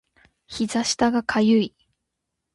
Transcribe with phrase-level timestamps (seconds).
[0.47, 1.75] 膝下が痒い